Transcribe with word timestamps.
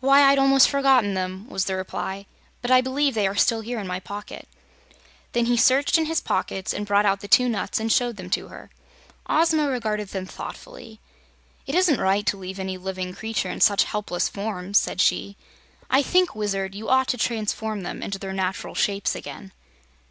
"Why, 0.00 0.24
I'd 0.24 0.38
almost 0.38 0.68
forgotten 0.68 1.14
them," 1.14 1.48
was 1.48 1.64
the 1.64 1.74
reply; 1.74 2.26
"but 2.60 2.70
I 2.70 2.82
believe 2.82 3.14
they 3.14 3.26
are 3.26 3.34
still 3.34 3.62
here 3.62 3.78
in 3.80 3.86
my 3.86 3.98
pocket." 3.98 4.46
Then 5.32 5.46
he 5.46 5.56
searched 5.56 5.96
in 5.96 6.04
his 6.04 6.20
pockets 6.20 6.74
and 6.74 6.84
brought 6.84 7.06
out 7.06 7.20
the 7.20 7.28
two 7.28 7.48
nuts 7.48 7.80
and 7.80 7.90
showed 7.90 8.16
them 8.18 8.28
to 8.28 8.48
her. 8.48 8.68
Ozma 9.26 9.66
regarded 9.70 10.08
them 10.08 10.26
thoughtfully. 10.26 11.00
"It 11.66 11.74
isn't 11.74 11.98
right 11.98 12.26
to 12.26 12.36
leave 12.36 12.58
any 12.58 12.76
living 12.76 13.14
creatures 13.14 13.52
in 13.54 13.60
such 13.62 13.84
helpless 13.84 14.28
forms," 14.28 14.78
said 14.78 15.00
she. 15.00 15.38
"I 15.88 16.02
think, 16.02 16.34
Wizard, 16.34 16.74
you 16.74 16.90
ought 16.90 17.08
to 17.08 17.16
transform 17.16 17.84
them 17.84 18.02
into 18.02 18.18
their 18.18 18.34
natural 18.34 18.74
shapes 18.74 19.14
again." 19.14 19.52